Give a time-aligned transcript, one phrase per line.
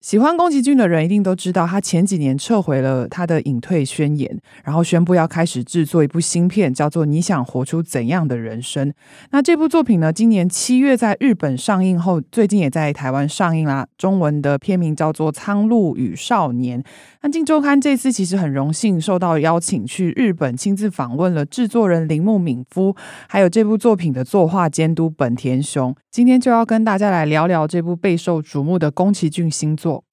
[0.00, 4.34] 喜欢宫崎骏的人一定都知道，他前几年撤回了他的隐退宣言，
[4.64, 8.88] 然后宣布要开始制作一部新片，叫做《你想活出怎样的人生》。
[9.30, 13.86] 那这部作品呢，今年七月在日本上映后，最近也在台湾上映啦。
[13.98, 16.82] 中文的片名叫做《苍鹭与少年》。
[17.21, 22.95] 那《镜周刊》这次其实很荣幸受到邀请去日本，亲自访问了制作人铃木敏夫，
[23.27, 25.95] 还有这部作品的作画监督本田雄。
[26.11, 30.03] 今天就要跟大家来聊聊这部备受瞩目的宫崎骏新作。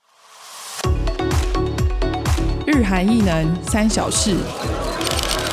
[2.66, 4.36] 日韩异能三小事。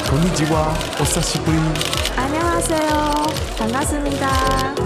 [0.09, 1.57] こんにちは、お久しぶり。
[2.17, 4.82] 안녕하세요，반갑습니다。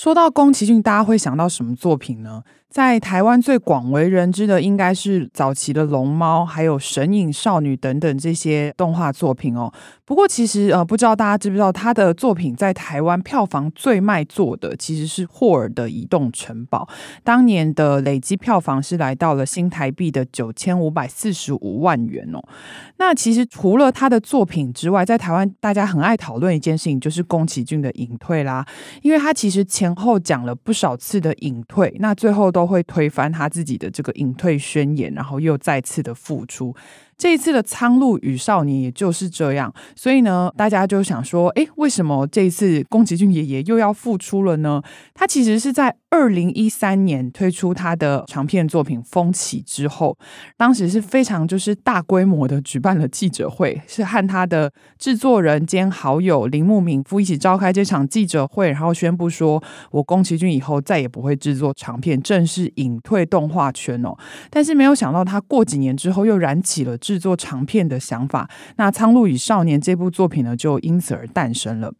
[0.00, 2.44] 说到宫崎骏，大家会想到什么作品呢？
[2.70, 9.72] 在台湾最广为人知的，应该是早期的《龙猫》，还有《神隐少女》等等这些动画作品哦。
[10.04, 16.86] 不过，其实呃，不知道大家知不知道，他的作品在台湾票房最卖座的其实是霍尔的《移动城堡》，
[17.24, 22.40] 当年的累积票房是来到了新台币的九千五百四十五万元哦。
[22.98, 28.66] 那其实除了他的作品之外，在台湾大家很爱讨论一件事情，就是宫崎骏的隐退啦，
[29.02, 36.74] 因为他其实前后讲了不少次的隐退，那最后都都会推翻他自己的这个隐退宣言，然后又再次的复出。
[37.18, 44.80] 这一次的《苍鹭与少年》也就是这样，所以呢，大家就想说，诶，为什么这一次宫崎骏爷爷又要复出了呢？
[45.14, 50.16] 他其实是在二零一三年推出他的长片作品《风起》之后，
[50.56, 64.16] 当时是非常就是大规模的举办了记者会，是和他的制作人兼好友铃木敏夫一起召开这场记者会，然后宣布说，我宫崎骏以后再也不会制作长片，正式隐退动画圈哦。
[64.50, 66.96] 但是没有想到，他过几年之后又燃起了。
[67.08, 71.94] 制作长片的想法，那《苍鹭与少年》这部作品呢，就因此而诞生了。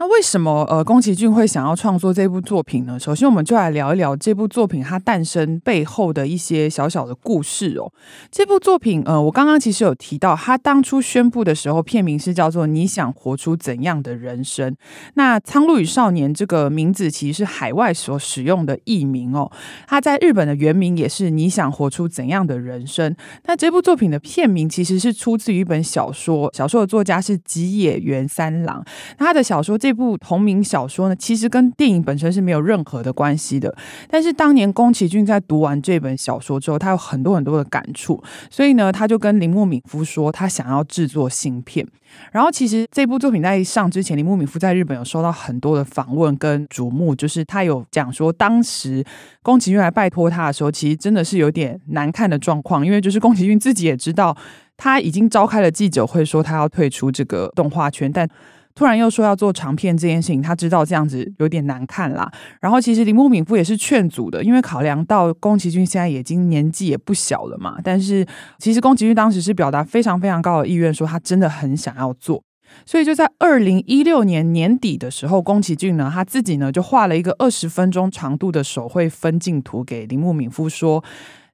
[0.00, 2.98] 那为什么呃宫崎骏会想要创作这部作品呢？
[2.98, 7.92] 首先，我们就来聊一聊这部作品它诞生背后的一些小小的故事哦。
[8.30, 14.72] 这部作品呃，我刚刚其实有提到，他当初宣布的时候，片名是叫做《你想活出怎样的人生》。
[15.16, 19.52] 那《苍鹭与少年》这个名字其实是海外所使用的译名哦。
[19.86, 23.12] 它在日本的原名也是《你想活出怎样的人生》。
[23.44, 28.82] 那这部作品的片名其实是出自于一本小说，小说的作家是吉野源三郎。
[29.18, 29.89] 那他的小说这。
[29.90, 33.74] 这部同名小说呢，其实跟电影本身是没有任何的关系的。
[34.08, 41.84] 但是当年宫崎骏在读完这本小说之后，他有很多很多的感触，所以呢，他就跟铃木敏夫说，他想要制作新片。
[42.30, 49.04] 然后，其实这部作品在上之前，铃木敏夫在日本有收到很多的访问跟瞩目，就是他有讲说，当时
[49.42, 54.36] 宫崎骏来拜托他的时候，其实真的是有点难看的状况，因为就是宫崎骏自己也知道，
[54.76, 58.28] 他已经召开了记者会，说他要退出这个动画圈，但。
[58.74, 62.30] 突然又说要做长片这件事情，他知道这样子有点难看啦。
[62.60, 67.78] 然后其实铃木敏夫也是劝阻的，因为考量到宫崎骏现在已经年纪也不小了嘛。
[67.82, 68.26] 但是
[68.58, 72.42] 其实宫崎骏当时是表达非常非常高的意愿，说他真的很想要做。
[72.86, 81.04] 所以就在二零一六年年底的时候，宫崎骏呢他自己呢就画了一个二十分钟长度的手绘分镜图给铃木敏夫说。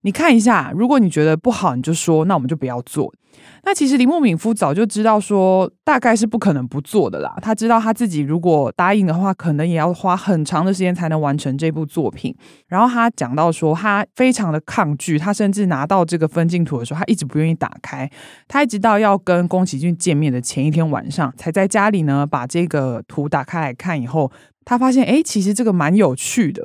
[0.06, 3.12] 你看一下，如果你觉得不好，你就说，那我们就不要做。
[3.64, 7.34] 那其实林木敏夫早就知道说，大概是不可能不做的啦。
[7.42, 12.32] 他知道他自己如果答应的话，可能也要花很长的时间才能完成这部作品。
[12.68, 18.08] 然后他讲到说，他非常的抗拒，他甚至拿到这个分镜图的时候，他一直不愿意打开。
[18.46, 24.00] 他一直到要跟宫崎骏见面的前一天晚上，才在家里呢把这个图打开来看。
[24.00, 24.30] 以后
[24.64, 26.62] 他发现，哎，其实这个蛮有趣的。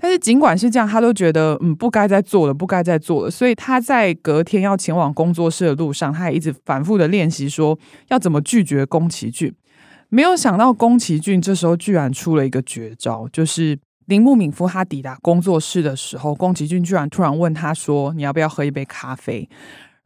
[0.00, 3.30] 但是尽管是这样，他都觉得嗯不该再做了，不该再做了。
[3.30, 9.52] 所以他在隔天要前往工作室的路上，他也一直反复的练习说要怎么拒绝宫崎骏。
[10.08, 19.48] 没有想到宫崎骏这时候居然出了一个绝招，就是铃木敏夫他抵达工作室的时候，宫崎骏居然突然问他说：“你要不要喝一杯咖啡？”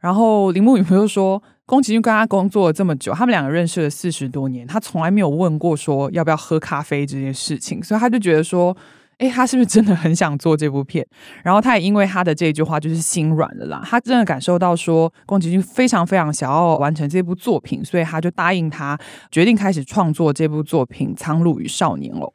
[0.01, 8.75] 然后铃木敏夫就说：“宫崎骏跟他工作了这么久，他们两个认识了四十多年，他从来没有问过说要不要喝咖啡这件事情，所以他就觉得说。”
[9.17, 11.05] 哎，他是不是真的很想做这部片？
[11.43, 13.81] 然后他也因为他的这句话就是心软了啦。
[13.85, 18.97] 他真的感受到说，宫崎骏非常非常想要完成这部作品，所以他就答应他，
[19.31, 22.33] 决定开始创作这部作品《苍鹭与少年》哦。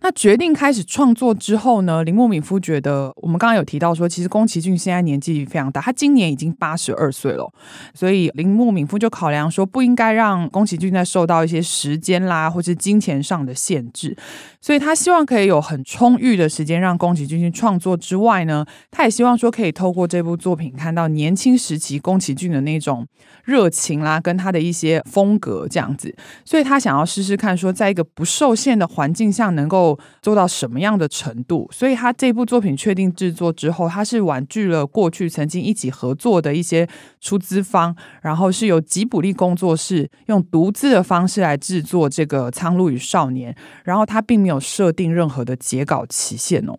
[0.00, 7.52] 那决定开始创作之后呢，铃木敏夫觉得，我们刚刚有提到说，其实宫崎骏现在年纪非常大，他今年已经八十二岁了，
[7.94, 14.16] 所以铃木敏夫就考量说，不应该让宫崎骏再受到一些时间啦，或是金钱上的限制，
[14.60, 23.04] 所以他希望可以有很充裕的时间让宫崎骏去创作之外呢，他也希望说可以透过这部作品看到年轻时期宫崎骏的那种
[23.42, 29.87] 热情啦，跟他的一些风格这样子，所以他想要试试看说，在一个不受限的环境下能够。
[30.20, 31.68] 做到什么样的程度？
[31.70, 36.88] 所以他这部作品确定制作之后，他是婉拒了过去曾经一起合作的一些
[37.20, 43.52] 出资方，然后是由吉卜力工作室用独自的方式来制作这个《苍鹭与少年》，
[43.84, 46.78] 然后他并没有设定任何的截稿期限哦。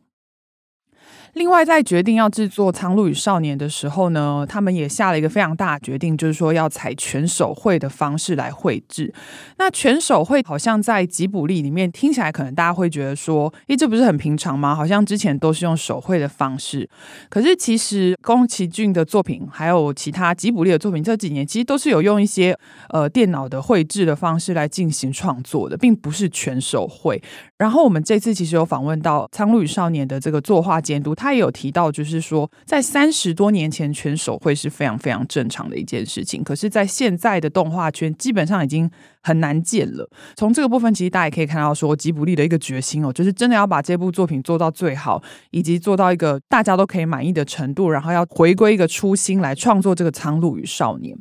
[1.33, 9.13] 另外，在决定要制作《苍鹭与少年》的时候呢，他们也下了一个非常大的决定，就是说要采全手绘的方式来绘制。
[9.57, 14.73] 那全手绘好像在吉卜力里面听起来，可能大家会觉得说，诶，这不是很平常吗？
[14.73, 16.89] 好像之前都是用手绘的方式。
[17.29, 22.57] 可是其实宫崎骏的作品，还有其他吉卜力的作品，这几年其实都是有用一些
[22.89, 27.21] 呃电脑的绘制的方式来进行创作的，并不是全手绘。
[27.57, 31.15] 然后我们这次其实有访问到《苍鹭与少年》的这个作画监督。
[31.19, 36.41] 他也有提到，就是说，在三十多年前，全手绘是非常非常正常的一件事情。
[36.41, 38.89] 可是，在现在的动画圈，基本上已经
[39.21, 40.09] 很难见了。
[40.37, 45.21] 从这个部分，其实大家也可以看到，说吉卜力的一个决心哦，就是真的要把这部作品做到最好，
[45.51, 51.17] 以及做到一个大家都可以满意的程度，然后要回归一个初心来创作这个《苍鹭与少年》。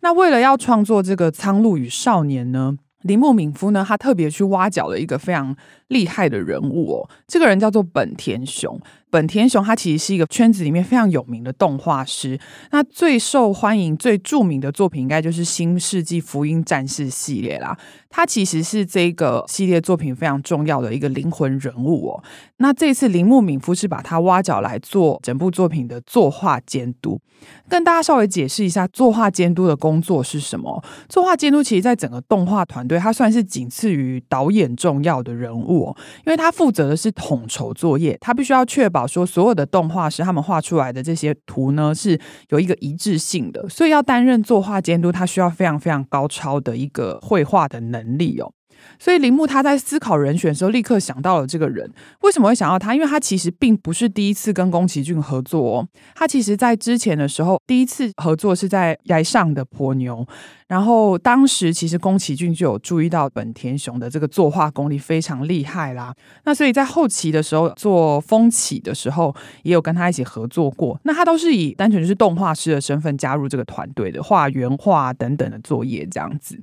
[0.00, 5.56] 那为了要创作这个《苍鹭与少年》呢，铃木敏夫呢，他特别去挖角了一个非常
[5.88, 8.78] 厉害的人物哦，这个人叫做本田雄。
[9.10, 12.38] 本田雄他其实是一个圈子里面非常有名的动画师，
[12.70, 17.76] 那最受欢迎、最著名的作品应该就是《新世纪福音战士》系列啦。
[18.08, 22.22] 他其实是这个系列作品非常重要的一个灵魂人物哦。
[22.56, 27.20] 那这次铃木敏夫是把他挖角来做整部作品的作画监督，
[27.68, 30.82] 跟大家稍微解释一下作画监督的工作是什么。
[31.08, 35.96] 作画监督其实在整个动画团队，他算是仅次于导演重要的人物哦，
[36.26, 38.99] 因为他负责的是统筹作业，他必须要确保。
[39.06, 42.18] 说所有的动画师他们画出来的这些图呢，是
[42.50, 48.52] 有一个一致性的，所以要担任作画监督，他需要非常非常高超的一个绘画的能力哦。
[48.98, 51.90] 所以铃木他在思考人选的时候，立刻想到了这个人。
[52.22, 52.94] 为什么会想到他？
[52.94, 55.88] 因为他其实并不是第一次跟宫崎骏合作哦。
[56.14, 60.24] 他其实在之前的时候，第一次合作是在《崖上的波妞》，
[60.68, 66.14] 然后当时其实宫崎骏就有注意到本田雄的这个作画功力非常厉害啦。
[66.44, 70.98] 那所以在后期的时候做风起的时候，也有跟他一起合作过。
[71.04, 76.60] 那他都是以单纯就是动画师的身份加入这个团队的，画原画等等的作业这样子。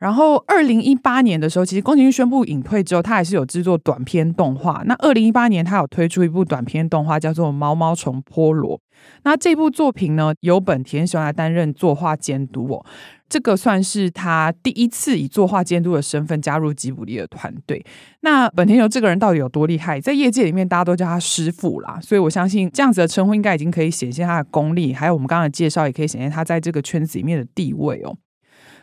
[0.00, 4.82] 然后，二零一八年的时候，其实宫崎骏宣布隐退之后，他还是有制作短片动画。
[4.86, 8.78] 那二零一八年，他有推出一部短片动画，叫做《毛毛虫波罗》。
[9.24, 12.84] 那这部作品呢，由本田雄来担任作画监督哦。
[13.28, 17.84] 这个算是他第一次以作画监督的身份加入吉卜力的团队。
[18.22, 20.00] 那本田雄这个人到底有多厉害？
[20.00, 21.98] 在业界里面，大家都叫他师傅啦。
[22.00, 24.94] 所以我相信这样子的称呼，应该已经可以显现他的功力。
[24.94, 28.16] 还有我们刚刚的介绍，也可以显现他在这个圈子里面的地位哦。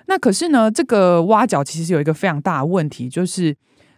[0.07, 3.55] 那可是呢，这个挖角其实有一个非常大的问题，就是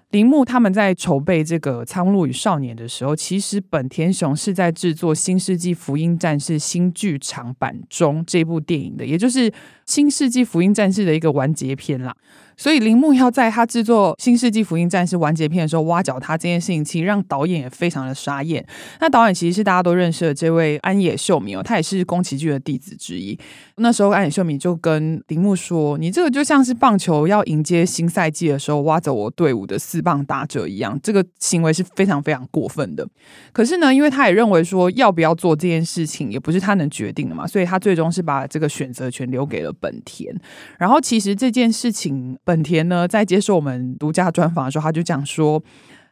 [0.09, 9.51] 铃木他们在筹备这个《苍鹭与少年》的时候，其实本田雄是在制作《新世纪福音战士》新剧场版中这部电影的，也就是
[9.85, 12.15] 《新世纪福音战士》的一个完结篇啦。
[12.57, 18.65] 所以铃木要在他制作《新世纪福音战士》完结篇的时候挖角他这件事情，其实让导演也非常的傻眼。
[18.99, 23.39] 那导演其实是大家都认识的这位安野秀明哦，他也是宫崎骏的弟子之一。
[23.79, 33.07] 那时候安野秀明就跟铃木说：“你这个就像是棒球要迎接新赛季的时候挖走我队伍的四棒打者一样，这个行为是非常非常过分的。”
[33.51, 40.35] 可是呢，因为他也认为说要不要做这件事情也不是他能决定的嘛，所以他最终是把这个选择权留给了本田。
[40.77, 42.37] 然后其实这件事情。
[42.43, 45.63] 本田呢，在接受我们独家专访的时候，他就讲说。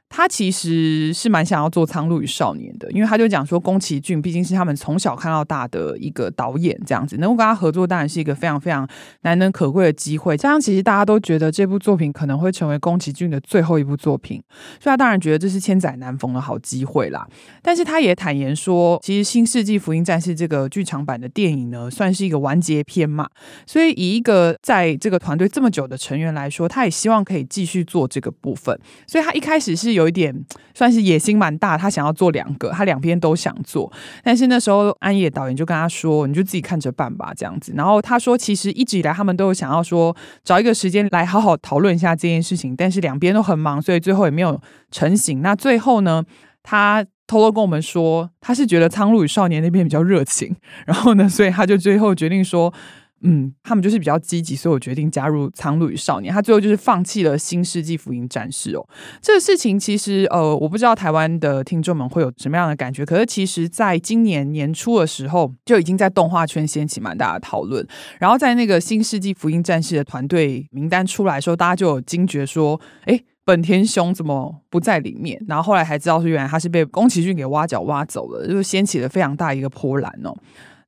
[0.09, 8.87] 他其实是蛮想要做《苍鹭与少年》的，因为他就讲说，宫崎骏毕竟是他们从小看到大的一个导演，这样子能够跟他合作，当然是一个非常非常
[9.23, 10.37] 难能可贵的机会。
[10.37, 14.41] 加上其实大家都觉得这部作品可能会成为宫崎骏的最后一部作品，
[14.79, 17.27] 所以他当然觉得这是千载难逢的好机会啦。
[17.61, 23.27] 但是他也坦言说，其实《新世纪福音战士》这个剧场版的电影呢，算是一个完结篇嘛，
[23.65, 28.79] 所以以一个在这个团队这么久的成员来说，他也希望可以继续做这个部分。
[29.05, 29.96] 所以他一开始是。
[29.97, 30.33] 有一点
[30.73, 33.91] 算是野心蛮大，他想要做两个，他两边都想做。
[34.23, 44.61] 但是那时候安野导演就跟他说：“你就自己看着办吧，这样子。”然后他说：“其实一直以来他们都有想要说找一个时间来好好讨论一下这件事情，但是两边都很忙，所以最后也没有
[44.91, 45.41] 成型。
[45.41, 46.23] 那最后呢，
[46.63, 52.73] 他偷偷跟我们说，他是觉得《苍鹭与少年》那边比较热情，然后呢，所以他就最后决定说。”
[53.21, 56.31] 嗯，他们就是比较积极，所以我决定加入《苍鹭与少年》。
[56.35, 58.87] 他最后就是放弃了《新世纪福音战士》哦。
[59.21, 63.03] 这个事情其实呃，我不知道台湾的听众们会有什么样的感觉。
[63.03, 67.85] 可是其实在今年年初的时候，就已经在动画圈掀起蛮大的讨论。
[68.19, 80.35] 然后在那个《新世纪福音战士》的团队名单出来的时候，大家就有惊觉说：“哎，本田雄怎么不在里面？”然后后来才知道是原来他是被宫崎骏给挖角挖走了，就掀起了非常大一个波澜哦。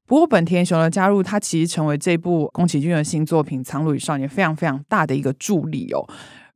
[0.10, 6.04] 不过，本田雄的加入，他其实成为这部宫崎骏的新作品《苍鹭与少年》非常非常大的一个助力哦。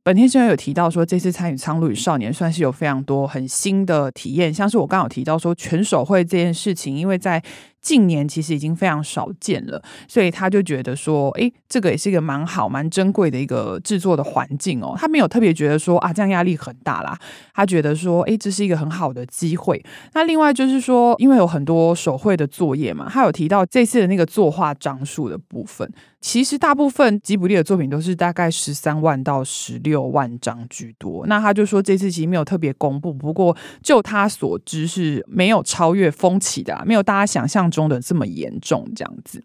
[0.02, 7.40] 本田雄有提到说，这次参与《苍鹭与少年》算是有非常多很新的体验，像是我刚好提到说全手绘这件事情，因为在
[7.84, 14.94] 近年其实已经非常少见了，所以他就觉得说，诶，这个也是一个蛮好、蛮珍贵的一个制作的环境哦。
[14.98, 17.16] 他没有特别觉得说啊，这样压力很大啦。
[17.52, 19.84] 他觉得说，诶，这是一个很好的机会。
[20.14, 25.86] 那另外就是说，因为有很多手绘的作业嘛，他有提到这次的那个作画张数的部分，
[26.22, 31.26] 其实大部分吉卜力的作品都是大概十三万到十六万张居多。
[31.26, 39.42] 那他就说，这次其实没有特别公布，不过就他所知是没有超越风起的，没有大家想象中的这么严重，这样子。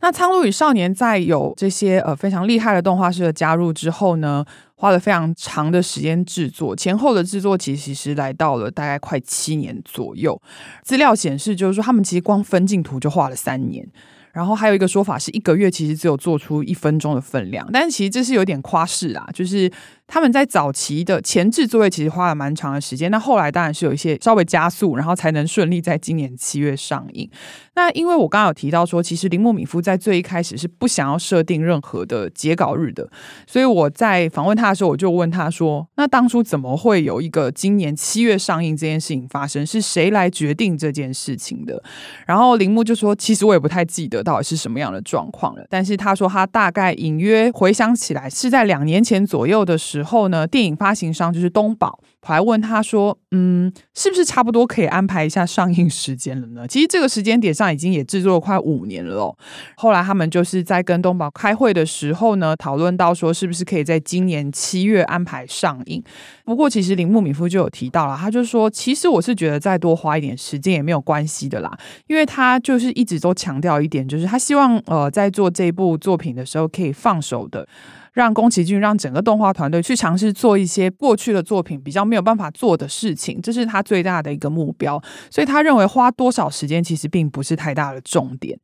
[0.00, 4.44] 那《苍鹭与少年》在有这些呃非常厉害的动画师的加入之后呢，
[4.74, 10.40] 花了非常长的时间制作，前后的制作其实是来到了大概快七年左右。
[10.82, 13.88] 资料显示，就是说他们其实光分镜图就画了三年。
[14.32, 19.70] 然后还有一个说法是一个月其实只有做出一分钟的分量，但是其实这是有点夸饰啊，就是。
[20.08, 27.30] 他们在早期的前置作业其实花了蛮长的时间，那后来当然是有一些稍微加速，然后才能顺利在今年七月上映。
[27.76, 33.08] 那因为我刚刚有提到说，其实铃木敏夫在最一开始是不想要设定任何的截稿日的，
[33.46, 39.66] 所以我在访问他的时候，我就问他说：“那当初怎么会有一个今年七月上映这件事情发生？
[39.66, 41.82] 是谁来决定这件事情的？”
[42.26, 59.36] 然后铃木就说：“其实我也不太记得到底是什么样的状况了，但是他说他大概隐约回想起来是在两年前左右的时候。”呢，电影发行商就是东宝，还问他说：“嗯，是不是差不多可以安排一下上映时间了呢？” 其实这个时间点上已经也制作了快五年了哦。
[59.76, 66.02] 后来他们就是在跟东宝开会的时候呢，讨论到说是不是可以在今年七月安排上映。
[66.44, 71.76] 不过其实铃木敏夫就有提到了，他就说：“其实我是觉得再多花一点时间也没有关系的啦，
[72.06, 77.66] 因为他就是一直都强调一点，就是他希望呃在做这部作品的时候可以放手的。”
[78.12, 85.02] 让宫崎骏让整个动画团队去尝试做一些过去的作品比较没有办法做的事情，这是他最大的一个目标。
[85.30, 88.58] 所以他认为花多少时间其实并不是太大的重点。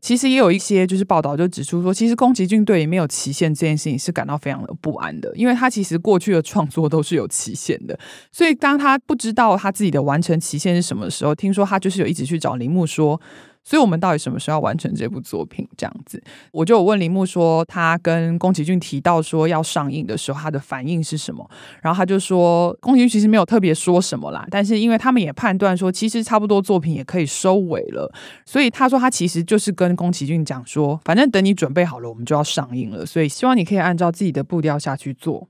[0.00, 7.98] 其实也有一些就是报道就指出说，其实宫崎骏对于没有期限这件事情是感到非常的不安的，因为他其实过去的创作都是有期限的。
[8.30, 13.20] 所以当他不知道他自己的完成期限是什么时候，听说他就是有一直去找铃木说。
[13.64, 15.68] 所以我们到底什么时候要完成这部作品？
[15.76, 21.48] 这样子，我就问铃木说，他跟宫崎骏提到说要上映的时候，他的反应是什么？
[21.80, 28.12] 然后他就说，宫崎骏其实没有特别说什么啦，但是因为他们也判断说，其实差不多作品也可以收尾了，
[28.44, 35.48] 所以他说他其实就是跟宫崎骏讲说，反正等你准备好了，我们就要上映了，所以希望你可以按照自己的步调下去做。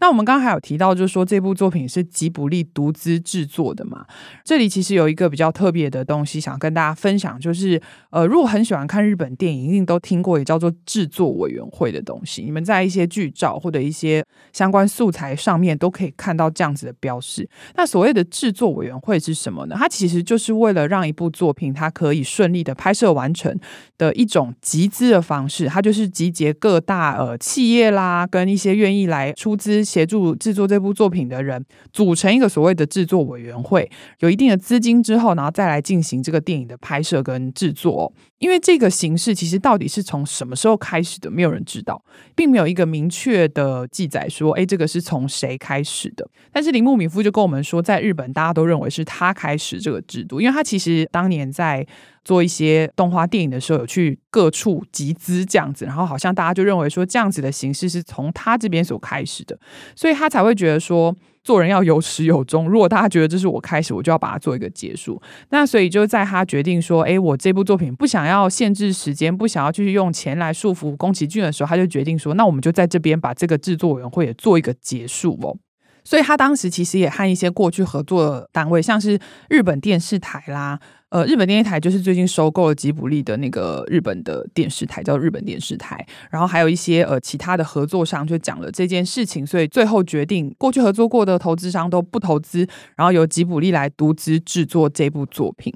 [0.00, 4.04] 那我们刚刚还有提到，就是说这部作品是吉卜力独资制作的嘛？
[4.44, 12.42] 这里其实有一个比较特别的东西想跟大家分享，就是呃，如果很喜欢看日本电影，一定都听过也叫做制作委员会的东西。
[12.42, 17.48] 你们在一些剧照或者一些相关素材上面都可以看到这样子的标识。
[17.76, 19.76] 那所谓的制作委员会是什么呢？
[19.78, 23.58] 它其实就是为了让一部作品它可以顺利的拍摄完成
[23.98, 25.66] 的一种集资的方式。
[25.66, 29.82] 它就是集结各大呃企业啦，跟一些愿意来出资。
[29.92, 33.90] 协助制作这部作品的人组成一个所谓的制作委员会，
[34.20, 38.12] 有一定的资金之后，然后再来进行这个电影的拍摄跟制作。
[38.38, 42.02] 因为这个形式其实到底是从什么时候开始的，没有人知道，
[42.34, 46.28] 并没有一个明确的记载说，哎，这个是从谁开始的。
[46.50, 51.86] 但是铃木敏夫就跟我们说，在日本大家都认为是他开始这个制度，因为他其实当年在。
[52.24, 59.58] 做一些动画电影的时候，有去各处集资这样子，然后好像大家就认为说这样子的形式是从他这边所开始的，
[59.96, 62.68] 所以他才会觉得说做人要有始有终。
[62.68, 65.20] 如果大家觉得这是我开始，我就要把它做一个结束。
[65.50, 75.56] 那所以就在他决定说，诶，我这部作品不想要限制时间，不想要继续用钱来束缚宫崎骏的时候，他就决定说，那我们就在这边把这个制作委员会也做一个结束哦。
[76.04, 80.80] 所以他当时其实也和一些过去合作的单位，像是日本电视台啦，
[81.12, 86.06] 呃，日本电视台就是最近收购了吉卜力的那个日本的电视台，叫日本电视台。
[86.30, 92.66] 然后还有一些呃其他的合作商就讲了这件事情，所以最后决定过去合作过的投资商都不投资，
[92.96, 95.70] 然后由吉卜力来独资制作这部作品。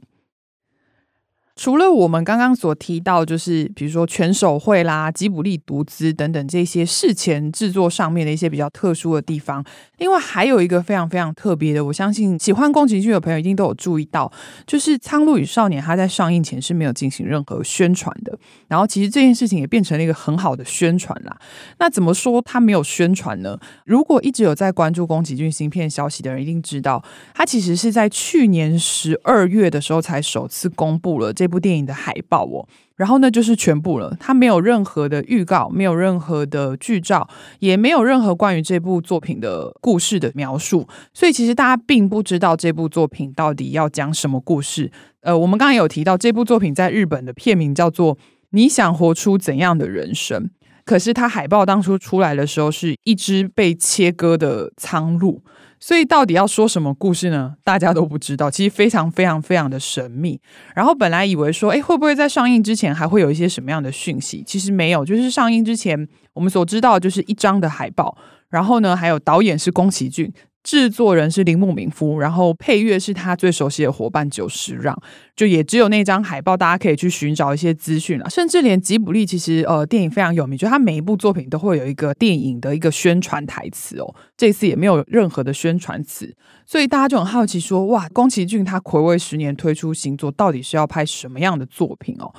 [1.56, 9.64] 除了我们刚刚所提到，就是比如说全手绘啦、吉卜力独资等等这些事前制作上面的一些比较特殊的地方，
[9.96, 14.30] 另外还有一个非常非常特别的，我相信喜欢宫崎骏的朋友一定都有注意到，
[14.66, 21.34] 就是《苍鹭与少年》它在上映前是没有进行任何宣传的，然后其实这件事情也变成了一个很好的宣传啦。
[21.78, 23.58] 那怎么说它没有宣传呢？
[23.86, 27.02] 如果一直有在关注宫崎骏新片消息的人，一定知道，
[27.34, 31.45] 它其实是在去年十二月的时候才首次公布了这。
[31.46, 37.28] 这部电影的海报哦，然后呢，就是全部了，它没有任何的预告，没有任何的剧照，
[37.60, 44.90] 也没有任何关于这部作品的故事的描述，所以其实大家并不知道这部作品到底要讲什么故事。
[45.20, 48.16] 呃，我们刚刚有提到这部作品在日本的片名叫做
[48.50, 50.42] 《你想活出怎样的人生》，
[50.84, 55.40] 可是它海报当初出来的时候是一只被切割的苍鹭。
[55.78, 57.54] 所以到底要说什么故事呢？
[57.62, 60.40] 大家都不知道，其实非常非常非常的神秘。
[60.74, 64.42] 然后本来以为说，哎，会不会在上映之前还会有一些什么样的讯息？
[64.46, 68.16] 其实没有，就是上映之前我们所知道的就是一张的海报，
[68.48, 70.32] 然后呢，还有导演是宫崎骏。
[70.66, 75.00] 制作人是铃木敏夫，然后配乐是他最熟悉的伙伴久石让，
[75.36, 78.28] 就也只有那张海报，大家可以去寻找一些资讯了。
[78.28, 86.34] 甚至连吉卜力其实呃电影非常有名，就他每一部作品都会有一个电影的一个宣传台词哦，这次也没有任何的宣传词，
[86.66, 92.34] 所以大家就很好奇说，哇，宫崎骏他睽违十年推出新作，到底是要拍什么样的作品哦？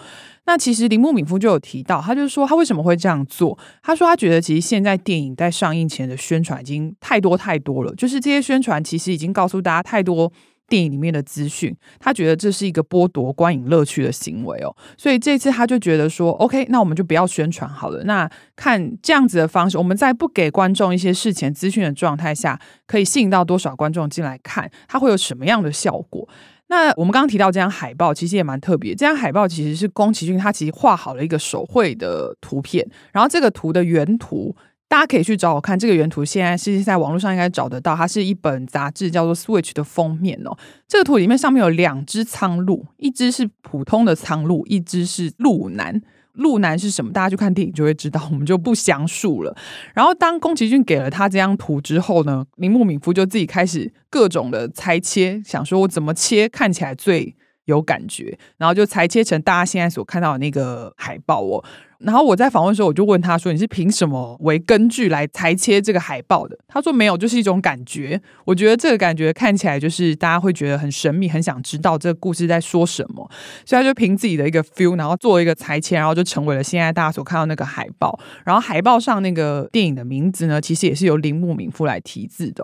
[0.48, 3.56] 那其实铃木敏夫就有提到，他就说他为什么会这样做？
[3.84, 10.32] 他说他觉得其实现在电影在上映前的宣传已经太多太多了，就是这些宣传其实已经告诉大家太多
[10.70, 14.76] 电影里面的资讯，他觉得这是一个剥夺观影乐趣的行为哦。
[14.98, 18.04] 所以这次他就觉得说，OK，那我们就不要宣传好了。
[18.06, 26.28] 那看这样子的方式，我们在不给观众一些事前资讯的状态下，可以吸引到多少观众进来看，它会有什么样的效果？
[26.70, 28.92] 那我们刚刚提到这张海报，其实也蛮特别。
[28.94, 34.56] 这张海报其实是宫崎骏他其实画好了一个手绘的图片，然后这个图的原图
[34.90, 35.78] 大家可以去找我看。
[35.78, 40.58] 这个原图现在是在网络上应该找得到，它是一本杂志叫做《Switch》的封面哦。
[40.88, 46.02] 这个图里面上面有两只苍鹭，一只是普通的苍鹭，一只是鹿男。
[46.34, 47.12] 鹿男是什么？
[47.12, 49.58] 大家去看电影就会知道，我们就不详述了。
[49.96, 57.36] 然后，当宫崎骏给了他这张图之后呢，铃木敏夫就自己开始各种的裁切，想说我怎么切看起来最
[57.68, 61.64] 有感觉，然后就裁切成大家现在所看到的那个海报哦。
[62.00, 68.22] 然后我在访问的时候，我就问他说：“你是凭什么为根据来裁切这个海报的？”他说：“没有，就是一种感觉。
[68.46, 73.28] 我觉得这个感觉看起来就是大家会觉得很神秘，很想知道这个故事在说什么，
[73.66, 78.20] 所以他就凭自己的一个 feel，然后做一个裁切，然后就成为了现在大家所看到那个海报。
[78.46, 82.64] 然后海报上那个电影的名字呢，其实也是由铃木敏夫来题字的。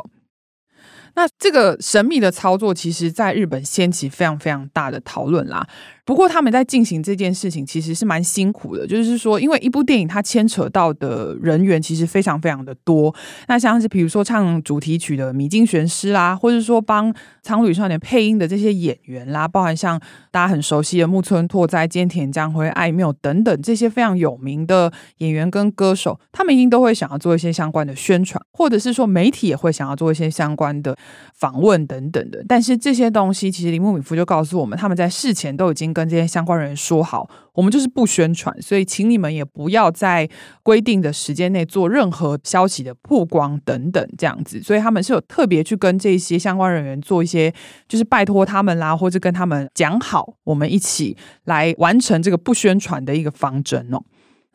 [1.16, 5.68] 那这个神秘的操作，其实在日本掀起非常非常大的讨论啦。
[6.06, 13.16] 不过他们在进行这件事情其实是蛮辛苦的，就是说，因为一部电影它牵扯到的人员其实非常非常的多。
[13.48, 17.10] 那像是比如说唱主题曲的米津玄师啦，或者说帮
[17.42, 19.98] 《苍鹭与少年》配音的这些演员啦，包含像
[20.30, 30.98] 大家很熟悉的木村拓哉、菅田将晖、爱缪等等这些非常有名的演员跟歌手，他们一定都会想要做一些相关的宣传，或者是说媒体也会想要做一些相关的
[31.34, 32.44] 访问等等的。
[32.46, 35.93] 但是这些东西，其实铃木敏夫就告诉我们，他们在事前都已经。
[35.94, 40.28] 跟这些相关人员说好，我们就是不宣传，所以请你们也不要在
[40.64, 44.62] 规定的时间内做任何消息的曝光等等这样子。
[44.62, 47.54] 所以他们是有特别去跟这些相关人员做一些，
[47.88, 54.02] 就是拜托他们啦，或者跟他们讲好，我们一起来完成这个不宣传的一个方针哦。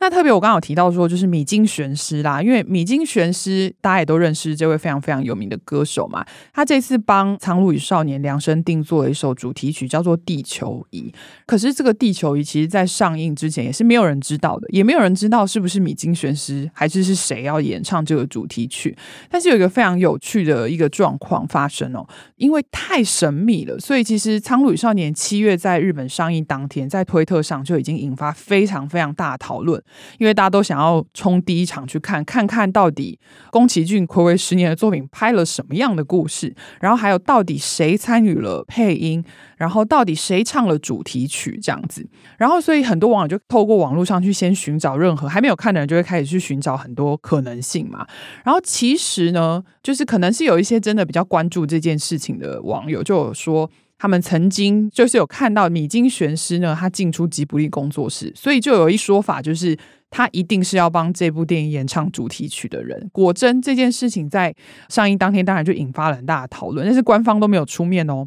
[0.01, 6.25] 那特别，我刚好提到说，就是米津玄师啦，因为米津玄师大家也都认识这位非常非常有名的歌手嘛。
[6.53, 11.01] 他这次帮《苍鹭与少年》量身定做了一首主题曲，叫做《地球仪》。
[11.45, 18.97] 可是这个《地球仪》其实在上映之前也是没有人知道的，也没有人知道是不是米津玄师，还是是谁要演唱这个主题曲。
[19.29, 22.07] 但是有一个非常有趣的一个状况发生哦，
[22.37, 29.83] 因为太神秘了，所以其实《苍鹭与少年》七月在日本上映当天，在推特上就已经引发非常非常大的讨论。
[30.17, 33.19] 因为大家都想要冲第一场去看，看看到底
[33.51, 39.23] 宫崎骏睽违十年的作品拍了什么样的故事，然后还有到底谁参与了配音，
[39.57, 42.07] 然后到底谁唱了主题曲这样子。
[42.37, 48.05] 然后所以很多网友就透过网络上去先寻找任何还没有看的人，就会开始去寻找很多可能性嘛。
[48.43, 53.69] 然后其实呢，就是可能是有一些真的比较关注这件事情的网友就有说。
[53.99, 59.77] 他们曾经就是有看到米津玄师呢，他进出吉卜力工作室，所以就有一说法，就是
[60.09, 63.09] 他一定是要帮这部电影演唱主题曲的人。
[63.11, 64.55] 果真这件事情在
[64.87, 68.25] 上映当天，当然就引发了很大的讨论，但是官方都没有出面哦。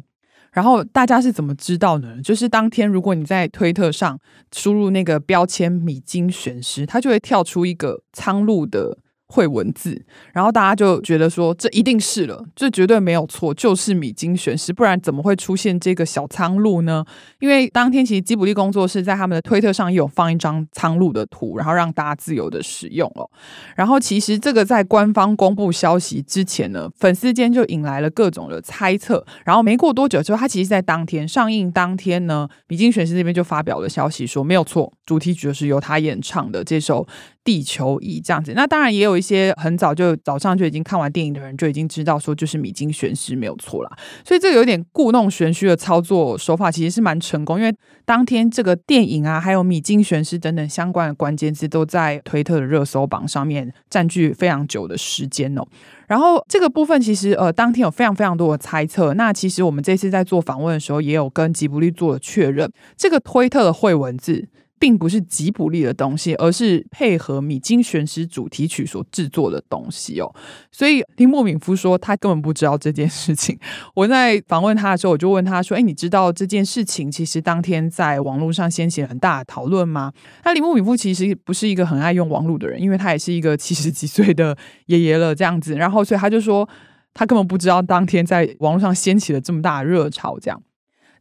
[0.51, 2.21] 然后大家是怎么知道呢？
[2.21, 4.19] 就是当天如果你在推特上
[4.55, 8.99] 输入那个标签“米津玄师”，他就会跳出一个苍鹭的。
[9.33, 9.99] 会文字，
[10.31, 17.03] 然后大家就觉得说，这一定是了，这绝对没有错，就是米津玄师，不然怎么会出现这个小苍鹭呢？
[17.39, 23.27] 因为当天其实吉卜力工作室在他们的推特上也有放一张苍鹭的图，然后让大家自由的使用哦。
[23.75, 29.25] 然后其实这个在官方公布消息之前呢，粉丝间就引来了各种的猜测。
[29.43, 37.07] 然后没过多久之后，他其实在当天上映当天呢，米津玄师这边就发表了消息说，没有错，主题曲就是由他演唱的这首。
[37.43, 43.91] 地球仪这样子，那当然也有一些很早就早上就已经看完电影的人就已经知道说就是米津玄师没有错啦，
[44.25, 47.75] 所以这个有点故弄玄虚的操作手法其实是蛮成功，因为
[48.05, 55.65] 当天这个电影啊，还有米津玄师等等相关的关键字都在推特的热搜榜上面占据非常久的时间哦。
[56.07, 64.47] 然后这个部分其实呃当天有非常非常多的猜测，那其实我们这次在做访问的时候也有跟吉卜力做了确认，这个推特的会文字。
[64.83, 70.29] 并不是吉卜力的东西，而是配合米津玄师主题曲所制作的东西哦。
[70.73, 73.57] 所以铃木敏夫说他根本不知道这件事情。
[73.95, 80.11] 我在访问他的时候，我就问他说：“哎，你知道这件事情其实当天在网络上掀起很大的讨论吗？”
[80.43, 85.75] 那铃木敏夫其实不是一个很爱用网络的人，因为他也是一个七十几岁的爷爷了这样子。
[85.75, 86.67] 然后，所以他就说
[87.13, 90.61] 他根本不知道当天在网络上掀起了这么大的热潮这样。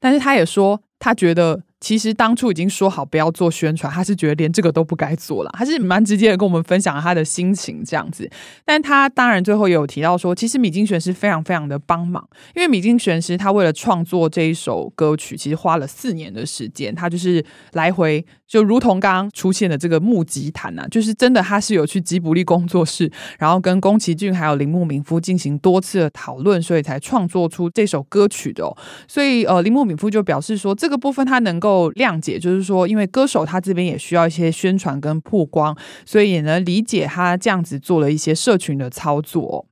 [0.01, 1.63] 但是他也说他觉得。
[1.83, 8.31] 其实当初已经说好不要做宣传，他是觉得连这个都不该做了，还是蛮直接的跟我们分享他的心情这样子。
[8.65, 28.77] 但他当然最后也有提到说，其实米津玄师非常非常的帮忙，因为米津玄师他为了创作这一首歌曲，其实花了四年的时间，他就是来回就如同刚刚出现的这个木吉他呐，就是真的他是有去吉卜力工作室，然后跟宫崎骏还有铃木敏夫进行多次的讨论，所以才创作出这首歌曲的哦。
[29.09, 31.72] 所以呃，铃木敏夫就表示说，这个部分他能够。
[31.73, 39.67] 够谅解，就是说，因为歌手他这边也需要一些宣传跟曝光，所以也能理解他这样子做了一些社群的操作。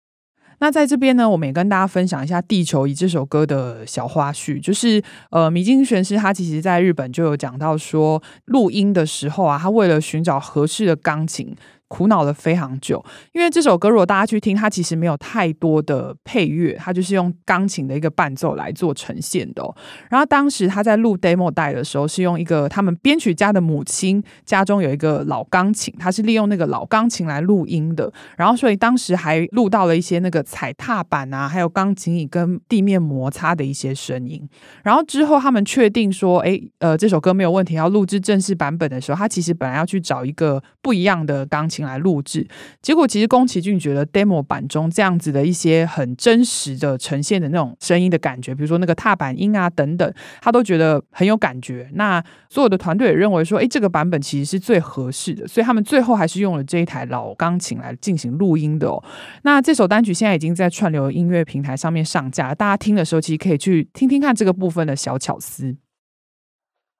[0.62, 11.54] 那在这边呢，我们也跟大家分享一下《地球仪》这首歌的小花絮，就是呃，米津玄师他其实在日本就有讲到说，录音的时候啊，他为了寻找合适的钢琴。
[11.90, 19.74] 苦恼了非常久，因为这首歌如果大家去听，它其实没有太多的配乐，它就是用钢琴的一个伴奏来做呈现的。
[20.08, 28.10] 然后当时他在录 demo 带的时候，是用一个他们编曲家的母亲家中有一个老钢琴，他是利用那个老钢琴来录音的。
[28.36, 34.48] 然后所以当时还录到了一些那个踩踏板啊，还有钢琴椅跟地面摩擦的一些声音。
[34.84, 41.79] 然后之后他们确定说，哎，呃，这首歌没有问题，要录制正式版本的时候，他其实本来要去找一个不一样的钢琴。
[41.86, 42.46] 来录制，
[42.82, 51.88] 结果其实宫崎骏觉得 demo 版中这样子的一些很真实的呈现的那种声音的感觉，比如说那个踏板音啊等等，他都觉得很有感觉。
[51.94, 59.02] 那所有的团队也认为说，哎，这个版本其实是最合适的，所以他们最后还是用了这一台老钢琴来进行录音的哦。
[59.42, 65.76] 那这首单曲现在已经在串流音乐平台上面上架，大家听的时候其实可以去听听看这个部分的小巧思。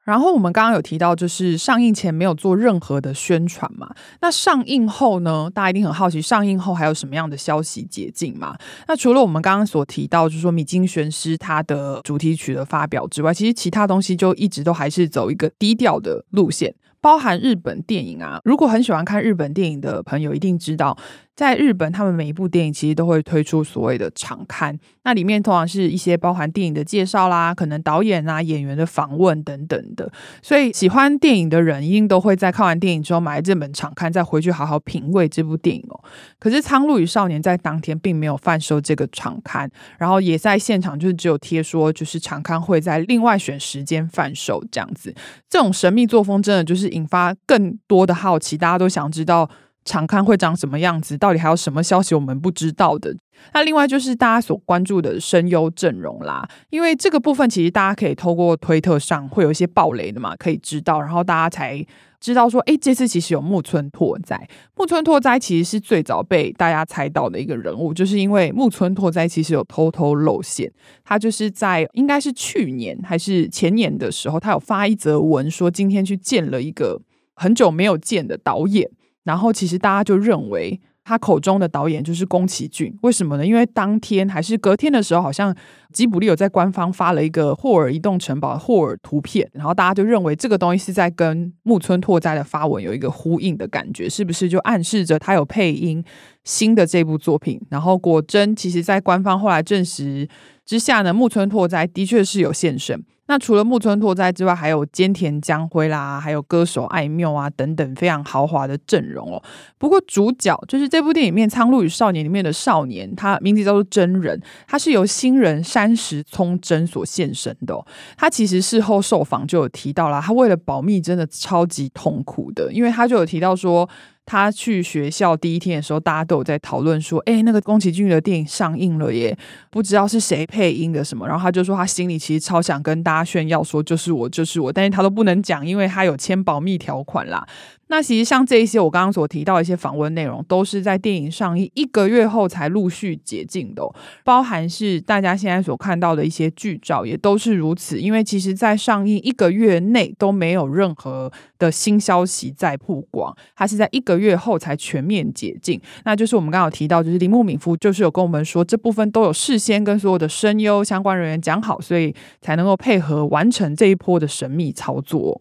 [0.02, 3.94] 然后我们刚刚有提到，就是上映前没有做任何的宣传嘛。
[4.20, 5.48] 那上映后呢？
[5.54, 8.56] 大家一定很好奇，上映后还有什么样的消息解禁嘛？
[8.88, 18.40] 那除了我们刚刚所提到，就是说米津玄师他的主题曲的发表之外，其实其他东西就一直都还是走一个低调的路线，包含日本电影啊。
[18.44, 20.96] 如果很喜欢看日本电影的朋友，一定知道。
[21.40, 30.12] 在日本，他们每一部电影其实都会推出所谓的场刊，那里面通常是一些包含电影的介绍啦，可能导演啊、演员的访问等等的。
[30.42, 35.98] 所以喜欢电影的人一定都会在看完电影之后买这本场刊，再回去好好品味这部电影哦。
[36.38, 45.14] 可是《苍鹭与少年》在当天并没有贩售这个场刊，然后也在现场就是只有贴说，就是场刊会在另外选时间贩售这样子。
[45.48, 49.48] 这种神秘作风真的就是引发更多的好奇，大家都想知道。
[49.84, 51.16] 场勘会长什么样子？
[51.16, 53.14] 到底还有什么消息我们不知道的？
[53.54, 61.84] 那另外就是大家所关注的声优阵容啦，因为这个部分其实大家可以透过推特上会有一些暴雷的嘛，可以知道，然后大家才
[62.20, 64.46] 知道说，哎，这次其实有木村拓哉。
[64.76, 70.70] 木村拓哉其实是最早被大家猜到的一个人物，就是因为木村拓哉其实有偷偷露馅，
[71.02, 77.00] 他就是在应该是去年还是前年的时候，他有发一则文说今天去见了一个
[77.34, 78.90] 很久没有见的导演。
[79.24, 83.44] 然后其实大家就认为他口中的导演就是宫崎骏，为什么呢？
[83.44, 85.54] 因为当天还是隔天的时候，好像
[85.92, 96.04] 吉卜力有在官方发了一个霍尔移动城堡霍尔图片，然后大家就认为这个东西是在跟木村拓哉的发文有一个呼应的感觉，是不是就暗示着他有配音
[96.44, 97.60] 新的这部作品？
[97.70, 100.28] 然后果真，其实在官方后来证实
[100.64, 103.02] 之下呢，木村拓哉的确是有现身。
[103.30, 109.40] 那除了木村拓哉之外，还有菅田将晖啦，还有歌手爱缪啊等等非常豪华的阵容哦。
[109.78, 117.80] 不过主角就是这部电影面《苍鹭与少年》里面的少年，他名字叫做真人，他是由新人山石聪真所现身的。
[118.16, 123.88] 他其实事后受访就有提到啦，他为了保密真的超级痛苦的，因为他就有提到说。
[124.30, 129.36] 他去学校第一天的时候，大家都有在讨论说：“哎，那个宫崎骏的电影上映了耶，
[129.70, 137.44] 不知道是谁配音的什么。”然后他就说，他心里其实超想跟大家炫耀说：“就是我，就是我。”但是他都不能讲，因为他有签保密条款啦。
[137.88, 143.82] 那其实像这一些我刚刚所提到的一些访问内容，都是在电影上映一个月后才陆续解禁的，
[144.22, 147.98] 包含是大家现在所看到的一些剧照，也都是如此。
[147.98, 155.80] 因为其实，在上映一个月内都没有任何的新消息在曝光，它是在一个月后才全面解禁。
[156.04, 165.40] 那就是我们刚刚提到，就是铃木敏夫就是有跟我们说，这部分都有事先跟所有的声优相关人员讲好，所以才能够配合完成这一波的神秘操作。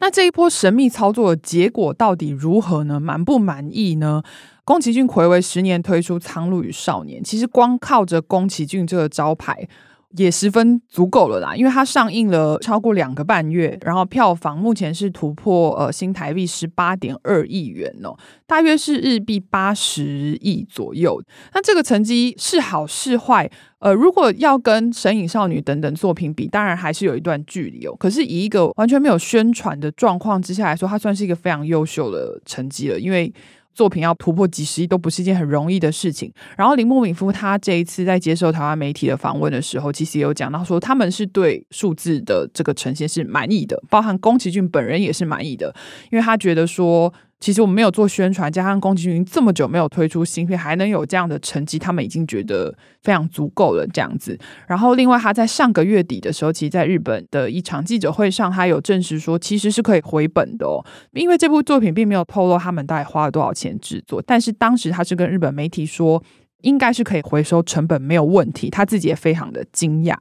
[0.00, 3.00] 那这一波神秘操作的结果到底如何呢？
[3.00, 4.22] 满不满意呢？
[4.64, 9.66] 宫崎骏睽违十年推出《苍鹭与少年》，其实光靠着宫崎骏这个招牌。
[10.16, 18.16] 也十分足够了啦，因为它上映了超过两个半月，然后票房目前是突破呃新台币十八点二亿元哦，
[18.46, 21.22] 大约是日币八十亿左右。
[21.52, 23.50] 那这个成绩是好是坏？
[23.80, 27.94] 呃，如果要跟《神隐少女》等等作品比，当然还是有一段距离哦。
[27.96, 33.32] 可是以一个完全没有宣传的状况之下来说，它算是一个非常优秀的成绩了，因为。
[33.78, 36.32] 作品要突破几十亿都不是一件很容易的事情。
[36.56, 45.72] 然后林木敏夫他这一次在接受台湾媒体的访问的时候，其实也有讲到说，他们是对数字的这个呈现是满意的，包含宫崎骏本人也是满意的，
[46.10, 47.14] 因为他觉得说。
[47.40, 53.86] 其实我们没有做宣传，加上宫崎骏这么久没有推出新片，还能有这样的成绩，他们已经觉得非常足够了。
[53.92, 60.84] 这样子，然后另外他在上个月底的时候，其实在日本的一场记者会上，他有证实说，其实是可以回本的哦。
[61.12, 66.22] 因为这部作品并没有透露他们大概花了多少钱制作，但是当时他是跟日本媒体说，
[66.62, 70.16] 应该是可以回收成本没有问题，他自己也非常的惊讶。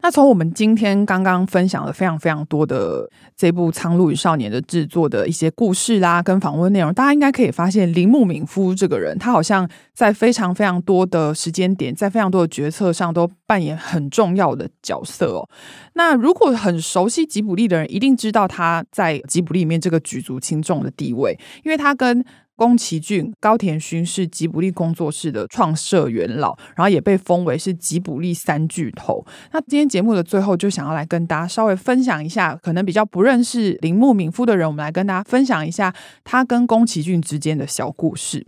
[0.00, 15.48] 那从我们今天刚刚分享了非常非常多的这部《苍鹭与少年》的制作的一些故事啦，跟访问内容，大家应该可以发现，铃木敏夫这个人，他好像在非常非常多的时间点，在非常多的决策上都扮演很重要的角色哦。
[15.94, 22.24] 那如果很熟悉吉卜力的人，一定知道他在吉卜力里面这个举足轻重的地位，因为他跟
[22.58, 29.24] 宫崎骏、高田勋是吉卜力工作室的创设元老，然后也被封为是吉卜力三巨头。
[29.52, 35.94] 那今天节目的最后，就想要来跟大家稍微分享一下，可能比较不认识铃木敏夫的人，我们来跟大家分享一下
[36.24, 38.44] 他跟宫崎骏之间的小故事。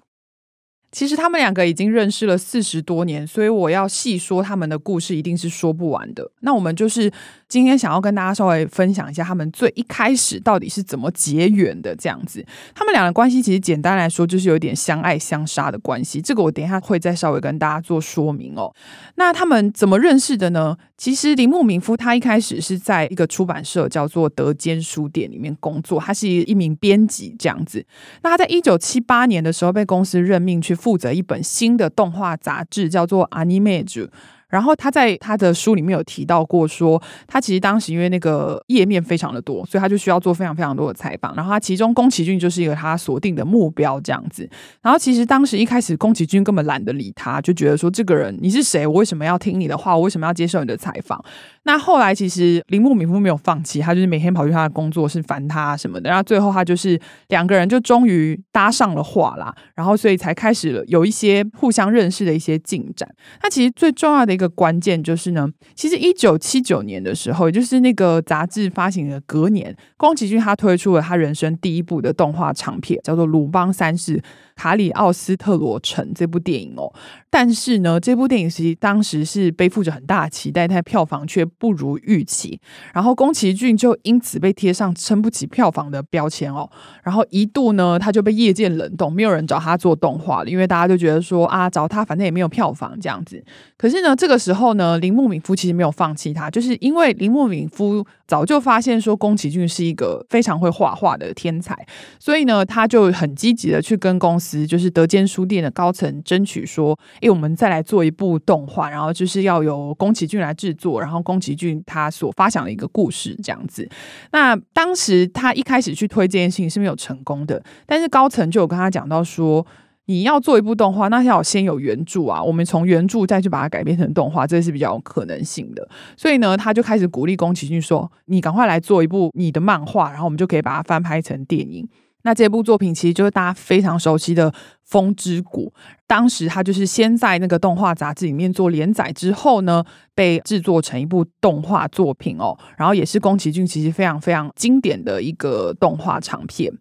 [0.90, 6.32] 其实他们两个已经认识了四十多年，所以我要细说他们的故事，一定是说不完的。
[6.40, 7.12] 那我们就是
[7.50, 12.42] 今天想要跟大家稍微分享一下他们最一开始到底是怎么结缘的，这样子。
[12.74, 18.74] 他们俩的关系其实简单来说就是有点相爱相杀的关系，这个我等一下会再稍微跟大家做说明哦。
[19.16, 20.76] 那他们怎么认识的呢？
[20.96, 27.84] 其实铃木敏夫他一开始是在一个出版社叫做德间书店里面工作，他是一名编辑这样子。
[28.22, 30.80] 那他在一九七八年的时候被公司任命去。
[30.80, 34.06] 负责一本新的动画杂志，叫做《Animage》。
[34.50, 41.34] 然后他在他的书里面有提到过说，他其实当时因为那个页面非常的多，所以他就需要做非常非常多的采访。
[41.34, 44.48] 然后他其中宫崎骏就是一个他锁定的目标这样子。
[44.82, 48.86] 然后其实当时一开始宫崎骏根本懒得理他，就觉得说这个人你是谁？
[48.86, 49.96] 我为什么要听你的话？
[49.96, 51.24] 我为什么要接受你的采访？
[51.62, 56.08] 那后来其实铃木敏夫没有放弃，他就是每天跑去他的工作室烦他什么的。
[56.08, 59.54] 然后最后他就是两个人就终于搭上了话啦。
[59.74, 63.08] 然后所以才开始了有一些互相认识的一些进展。
[63.42, 74.16] 那其实最重要的个关键就是呢，其实一九七九年的时候，也就是那个杂志发行的隔年，宫崎骏他推出了他人生第一部的动画长片，叫做《鲁邦三世》。
[74.60, 76.92] 卡里奥斯特罗城这部电影哦，
[77.30, 82.60] 但是呢，这部电影其实当时是背负着很大期待，但票房却不如预期。
[82.92, 86.68] 然后宫崎骏就因此被贴上撑不起票房的标签哦。
[87.02, 93.42] 然后一度呢，他就被业界冷冻，没有人找他做动画了，因为大家就觉得说啊，找他反正也没有票房这样子。
[93.78, 101.76] 可是呢，这个时候呢，铃木敏夫其实没有放弃他，就是因为铃木敏夫早就发现说宫崎骏是一个非常会画画的天才，
[102.20, 104.64] 所以呢，他就很积极的去跟公司。
[104.64, 113.88] 就是德间书店的高层争取说，诶，我们再来做一部动画，然后就是要由宫崎骏来制作，然后宫崎骏他所发想的一个故事这样子。
[114.30, 119.66] 那当时他一开始去推这件事情是没有成功的，但是高层就有跟他讲到说，
[120.10, 125.88] 你要做一部动画，那要先有原著啊，我们从原著再去把它改编成动画，这是比较有可能性的。
[126.16, 131.88] 所以呢，他就开始鼓励宫崎骏说，你赶快来做一部你的漫画，然后我们就可以把它翻拍成电影。
[132.22, 134.50] 那这部作品其实就是大家非常熟悉的
[134.82, 135.72] 《风之谷》，
[136.08, 146.72] 当时他就是先在那个动画杂志里面做连载，之后呢被制作成一部动画作品哦，然后也是宫崎骏其实非常非常经典的一个动画长片。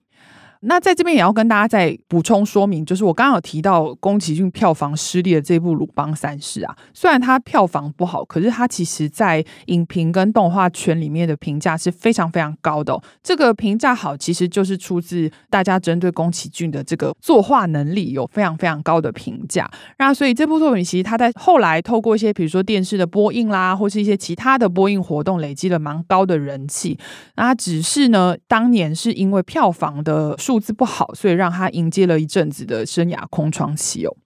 [0.61, 13.01] 那在这边也要跟大家再补充说明，就是我刚刚有提到宫崎骏票房失利的这部《鲁邦三世》啊，虽然它票房不好，可是它其实在影评跟动画圈里面的评价是非常非常高的哦。
[13.23, 19.69] 这个评价好，其实就是出自大家针对宫崎骏的这个作画能力有非常非常高的评价。
[19.97, 26.99] 那所以这部作品其实它在后来透过一些比如说电视的播映啦，或是一些其他的播映活动，累积了蛮高的人气。
[27.37, 30.35] 那只是呢，当年是因为票房的。
[30.49, 34.17] 数字不好，所以让他迎接了一阵子的生涯空窗期哦。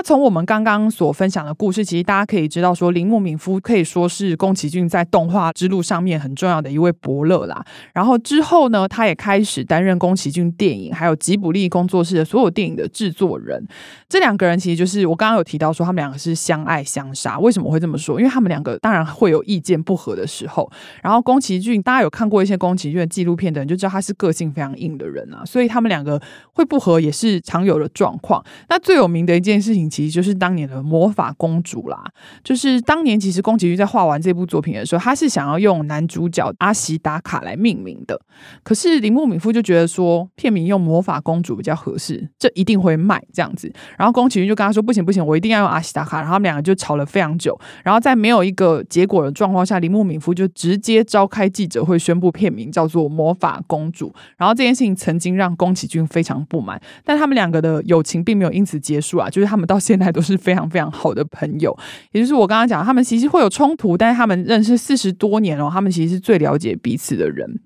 [0.00, 7.62] 那从我们刚刚所分享的故事，其实大家可以知道，说铃木敏夫可以说是宫崎骏在动画之路上面很重要的一位伯乐啦。
[7.92, 13.62] 然后之后呢，他也开始担任宫崎骏电影还有吉卜力工作室的所有电影的制作人。
[14.08, 17.38] 这两个人其实就是我刚刚有提到说，他们两个是相爱相杀。
[17.38, 18.18] 为什么会这么说？
[18.18, 20.72] 因为他们两个当然会有意见不合的时候。
[21.02, 26.18] 然后宫崎骏，大家有看过一些宫崎骏的纪录片的人就知道他是个性非常硬的人啊，所以他们两个
[26.54, 28.42] 会不合也是常有的状况。
[28.70, 29.89] 那最有名的一件事情。
[29.90, 32.04] 其实就是当年的魔法公主啦，
[32.44, 38.20] 就是当年其实宫崎骏在画完这部作品的时候，他是想要用男主角阿喜达卡来命名的，
[38.62, 59.70] 可是铃木敏夫就觉得说片名用魔法公主比较合适，这一定会卖这样子，然后宫崎骏就跟他说不行不行，我一定要用阿喜达卡，然后他们两个就吵了非常久，然后在没有一个结果的状况下，铃木敏夫就直接召开记者会宣布片名叫做魔法公主，然后这件事情曾经让宫崎骏非常不满，但他们两个的友情并没有因此结束啊，就是他们。
[59.70, 61.76] 到现在都是非常非常好的朋友，
[62.12, 67.60] 也就是我刚刚讲，他们其实会有冲突，但是他们认识四十多年哦，他们其实是最了解彼此的人。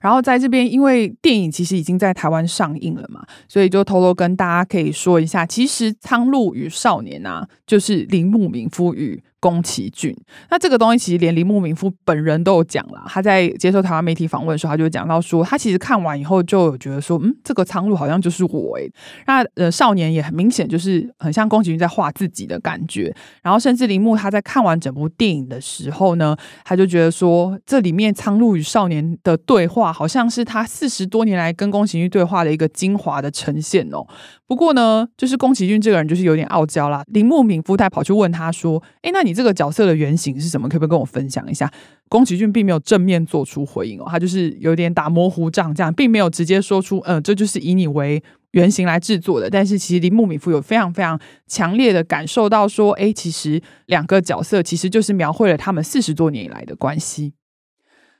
[0.00, 9.22] 然后在这边，因为电影其实已经在台湾上映了嘛，所以就偷偷跟大家可以说一下，其实《苍鹭与少年》啊，就是铃木敏夫与。
[9.40, 10.16] 宫崎骏，
[10.50, 13.04] 那这个东西其实连铃木敏夫本人都有讲了。
[13.06, 18.90] 他在接受台湾媒体访问的时候，他就讲到说，他其实看完以后就有觉得说，嗯，这个苍鹭好像就是我诶。
[19.26, 23.14] 那呃，少年也很明显就是很像宫崎骏在画自己的感觉。
[23.42, 34.06] 然后甚至铃木他在看完整部电影的时候呢，他就觉得说，这里面苍鹭与少年的对话，好像是他四十多年来跟宫崎骏对话的一个精华的呈现哦。
[34.46, 37.02] 不过呢，就是宫崎骏这个人就是有点傲娇啦。
[37.08, 40.68] 铃木敏夫他跑去问他说：“哎，那你这个角色的原型是什么？
[40.68, 41.70] 可不可以跟我分享一下？”
[42.08, 48.22] 宫崎骏并没有正面做出回应哦，他就是有点打模糊仗，这样并没有直接说出“嗯，这就是以你为
[48.52, 49.50] 原型来制作的”。
[49.50, 57.34] 但是其实铃木敏夫有非常非常强烈的感受到说：“诶，其实两个角色其实就是描绘了他们四十多年以来的关系。”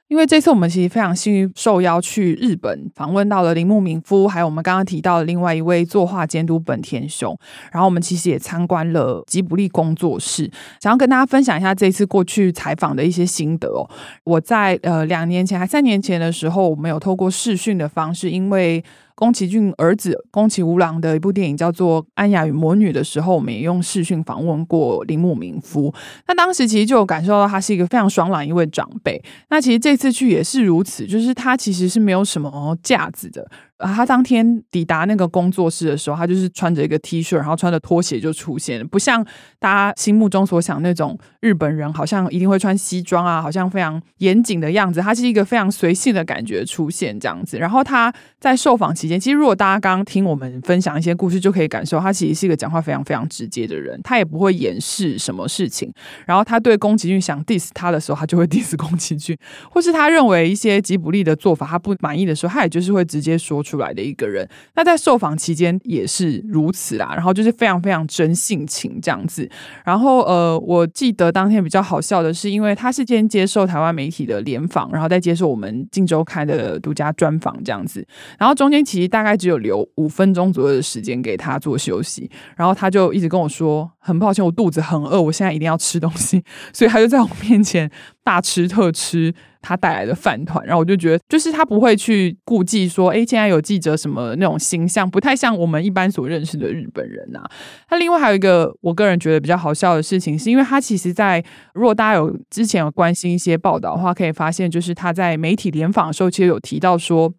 [0.09, 7.37] 因为这次我们其实非常幸运受邀去日本访问到了铃木敏夫，还有我们刚刚提到的另外一位作画监督本田雄，
[7.73, 13.89] 然后我们其实也参观了吉卜力工作室，想要跟大家分享一下这次过去采访的一些心得哦。
[14.23, 18.85] 我在呃两年前还三年前的时候，我们有透过视讯的方式，因为。
[19.17, 25.93] 宫崎骏儿子宫崎吾郎的一部电影叫做《安雅与魔女》的时候，我们也用视讯访问过铃木敏夫。
[26.29, 29.21] 那当时其实就有感受到他是一个非常爽朗一位长辈。
[29.49, 33.51] 那其实这次去也是如此，就是他其实是没有什么架子的。
[33.79, 39.25] 啊，他当天抵达那个工作室的时候，他就是穿着一个 T 恤，然后穿着拖鞋就出现，不像
[39.59, 45.01] 大家心目中所想那种日本人，好像一定会穿西装啊，好像非常严谨的样子。
[45.01, 47.59] 他是一个非常随性的感觉出现这样子。
[47.59, 55.93] 然后他在受访期间，其实如果大家刚刚听我们分享一些故事，就可以感受他其实是一个讲话非常非常直接的人，他也不会掩饰什么事情。
[56.25, 59.37] 然后他对宫崎骏想 diss 他的时候，他就会 diss 宫崎骏，
[59.71, 64.49] 或是他认为一些吉卜力的做法他不满意的时候，他也就是会直接说出来的一个人。
[64.77, 69.49] 那在受访期间也是如此啦，然后就是非常非常真性情这样子。
[69.85, 78.07] 然后呃，我记得当天比较好笑的是，因为他是先接受台湾媒体的联访，然后再接受我们镜周刊的独家专访这样子。
[78.39, 86.43] 然后中间其实大概只有留五分钟左右的时间给他做休息，然后他就一直跟我说：“很抱歉，我肚子很饿，我现在一定要吃东西。”
[86.73, 87.91] 所以他就在我面前
[88.23, 89.35] 大吃特吃。
[89.69, 97.51] 他带来的饭团，然后我就觉得，就是他不会去顾忌说，哎，现在有记者什么那种形象，不太像我们一般所认识的日本人呐、啊。
[97.89, 101.45] 他另外还有一个我个人觉得比较好笑的事情，是因为他其实在
[101.75, 107.35] 如果大家有之前有关心一些报道的话，可以发现，就是他在媒体联访的时候，其实有提到说，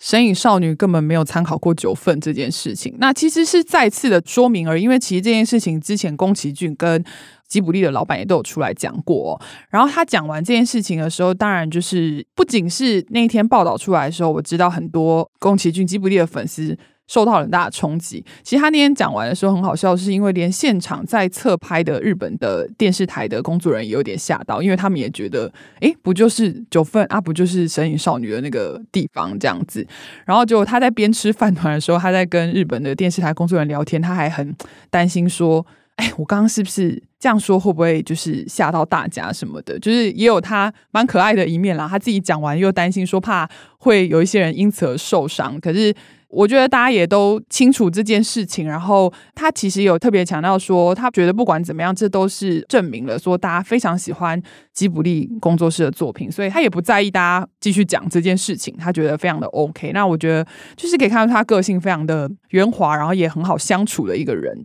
[0.00, 2.92] 神隐少女根本没有参考过九份这件事情。
[2.98, 7.04] 那其实是再次的说明而已，因为其实这件事情之前宫崎骏跟
[7.46, 9.38] 吉卜力的老板也都有出来讲过，
[9.68, 16.78] 然后他讲完这件事情的时候，当然就是不仅是那一天报道出来的时候，我知道很多宫崎骏、吉卜力的粉丝
[17.10, 18.24] 受到很大的冲击。
[18.44, 29.84] 其实他那天讲完的时候很好笑，是因为连现场在侧拍的日本的电视台的工作人员也有点吓到，因为他们也觉得，哎，不就是九份啊，不就是神隐少女的那个地方这样子。
[30.24, 34.54] 然后就他在边吃饭团的时候，他在跟日本的电视台工作人员聊天，他还很
[34.88, 35.66] 担心说。
[35.96, 37.60] 哎，我刚刚是不是这样说？
[37.60, 39.78] 会不会就是吓到大家什么的？
[39.80, 41.86] 就是也有他蛮可爱的一面啦。
[41.86, 43.46] 他自己讲完又担心说怕
[43.76, 45.92] 会有一些人因此而受伤，可是。
[46.30, 54.40] 我觉得大家也都清楚这件事情，然后他其实有特别强调说，他觉得不管怎么样，这都是证明了说大家非常喜欢
[54.72, 59.90] 吉卜力工作室的作品，所以他也不在意大家继续讲这件事情，他觉得非常的 OK。
[59.92, 64.56] 那我觉得就是可以看到他个性非常的圆滑，然后也很好相处的一个人。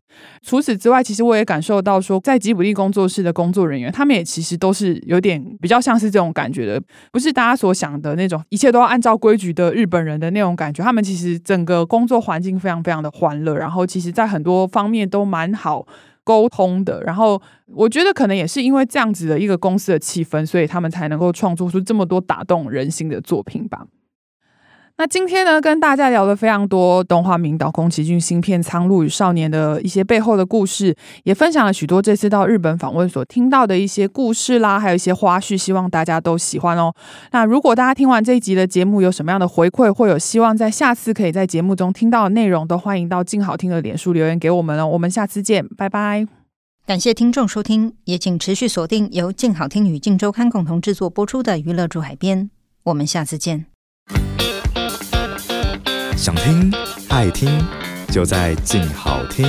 [0.44, 10.84] 除此之外，其实我也感受到说，在吉卜力工作室的工作人员，他们也其实都是有点比较像是这种感觉的，不是大家所想的那种一切都要按照规矩的日本人的那种感觉。
[10.84, 15.88] 他们其实整个工作环境非常非常的欢乐，然后其实在很多方面都蛮好
[16.26, 17.02] 沟通的。
[17.04, 23.88] 然后我觉得可能也是因为这样子的一个公司的气氛，所以他们才能够创作出这么多打动人心的作品吧。
[24.98, 36.94] 那今天呢，跟大家聊了非常多动画名导宫崎骏新片《苍鹭与少年》的一些背后的故事，也分享了许多这次到日本访问所听到的一些故事啦，还有一些花絮，希望大家都喜欢哦。
[37.32, 44.88] 那如果大家听完这一集的节目有什么样的回馈，或有希望在下次可以在节目中听到的内容，都欢迎到静好听的脸书留言给我们哦。
[44.88, 46.26] 我们下次见，拜拜！
[46.88, 52.44] 感谢听众收听，也请持续锁定由静好听与静周刊共同制作播出的《娱乐驻海边》，
[52.86, 53.75] 我们下次见。
[56.26, 56.72] 想听
[57.10, 57.64] 爱听，
[58.12, 59.46] 就在静好听。